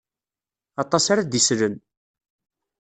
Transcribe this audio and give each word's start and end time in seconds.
Aṭas 0.83 1.05
ara 1.11 1.23
d-islen. 1.25 1.75